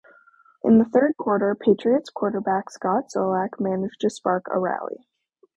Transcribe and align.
In 0.63 0.79
the 0.79 0.85
third 0.85 1.15
quarter, 1.15 1.53
Patriots 1.53 2.09
quarterback 2.09 2.71
Scott 2.71 3.09
Zolak 3.15 3.59
managed 3.59 3.99
to 4.01 4.09
spark 4.09 4.45
a 4.51 4.57
rally. 4.57 5.07